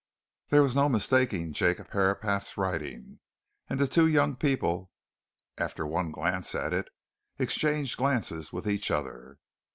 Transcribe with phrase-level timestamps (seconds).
[0.49, 3.19] There was no mistaking Jacob Herapath's writing,
[3.69, 4.89] and the two young people,
[5.59, 6.87] after one glance at it,
[7.37, 9.37] exchanged glances with each other.